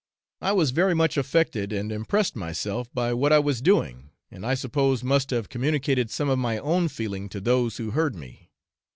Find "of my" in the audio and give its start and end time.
6.27-6.57